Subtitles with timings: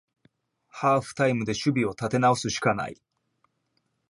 [0.67, 2.99] ハーフタイムで守備を立て直すしかない